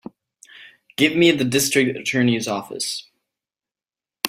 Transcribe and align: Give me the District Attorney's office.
Give 0.95 1.15
me 1.15 1.29
the 1.29 1.43
District 1.43 1.95
Attorney's 1.95 2.47
office. 2.47 3.05